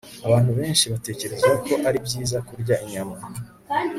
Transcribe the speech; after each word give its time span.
Abantu 0.27 0.51
benshi 0.59 0.85
batekereza 0.93 1.49
ko 1.65 1.73
ari 1.87 1.97
byiza 2.05 2.37
kurya 2.47 2.75
inyama 2.85 3.17